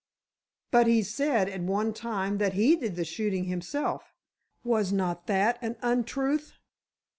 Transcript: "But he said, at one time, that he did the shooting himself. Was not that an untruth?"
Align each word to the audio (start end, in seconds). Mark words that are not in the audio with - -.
"But 0.71 0.87
he 0.87 1.03
said, 1.03 1.47
at 1.47 1.61
one 1.61 1.93
time, 1.93 2.39
that 2.39 2.53
he 2.53 2.75
did 2.75 2.95
the 2.95 3.05
shooting 3.05 3.43
himself. 3.43 4.15
Was 4.63 4.91
not 4.91 5.27
that 5.27 5.59
an 5.61 5.75
untruth?" 5.83 6.53